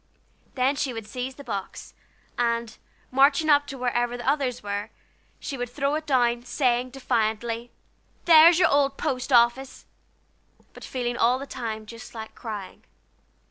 [0.55, 1.93] Then she would seize the box,
[2.35, 2.75] and,
[3.11, 4.89] marching up to wherever the others were,
[5.39, 7.69] she would throw it down, saying, defiantly:
[8.25, 9.85] "There's your old post office!"
[10.73, 12.83] but feeling all the time just like crying.